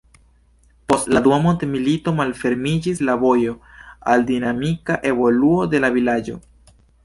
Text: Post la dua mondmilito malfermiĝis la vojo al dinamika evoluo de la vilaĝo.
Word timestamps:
Post 0.93 1.11
la 1.15 1.19
dua 1.27 1.37
mondmilito 1.43 2.13
malfermiĝis 2.21 3.03
la 3.11 3.17
vojo 3.27 3.53
al 4.15 4.27
dinamika 4.33 4.99
evoluo 5.13 5.63
de 5.75 5.87
la 5.87 5.97
vilaĝo. 6.01 6.43